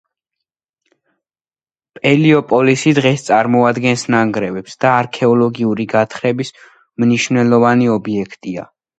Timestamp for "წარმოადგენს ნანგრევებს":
3.27-4.79